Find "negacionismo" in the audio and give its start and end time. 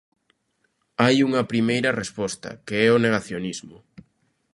3.05-3.77